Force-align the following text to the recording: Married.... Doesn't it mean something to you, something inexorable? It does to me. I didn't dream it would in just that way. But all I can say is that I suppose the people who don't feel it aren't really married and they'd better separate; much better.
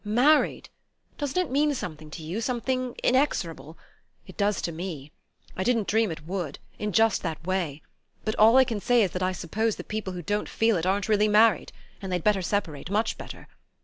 Married.... 0.03 0.69
Doesn't 1.19 1.39
it 1.39 1.51
mean 1.51 1.75
something 1.75 2.09
to 2.09 2.23
you, 2.23 2.41
something 2.41 2.95
inexorable? 3.03 3.77
It 4.25 4.35
does 4.35 4.59
to 4.63 4.71
me. 4.71 5.11
I 5.55 5.63
didn't 5.63 5.87
dream 5.87 6.09
it 6.09 6.25
would 6.25 6.57
in 6.79 6.91
just 6.91 7.21
that 7.21 7.45
way. 7.45 7.83
But 8.25 8.33
all 8.39 8.57
I 8.57 8.63
can 8.63 8.79
say 8.81 9.03
is 9.03 9.11
that 9.11 9.21
I 9.21 9.31
suppose 9.31 9.75
the 9.75 9.83
people 9.83 10.13
who 10.13 10.23
don't 10.23 10.49
feel 10.49 10.75
it 10.77 10.87
aren't 10.87 11.07
really 11.07 11.27
married 11.27 11.71
and 12.01 12.11
they'd 12.11 12.23
better 12.23 12.41
separate; 12.41 12.89
much 12.89 13.15
better. 13.19 13.47